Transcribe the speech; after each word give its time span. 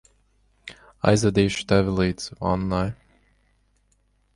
Aizvedīšu 1.11 1.67
tevi 1.75 1.95
līdz 2.03 2.29
vannai. 2.43 2.85